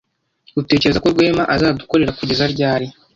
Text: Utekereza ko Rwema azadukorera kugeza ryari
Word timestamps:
Utekereza 0.61 1.01
ko 1.03 1.07
Rwema 1.13 1.43
azadukorera 1.55 2.17
kugeza 2.19 2.43
ryari 2.53 2.87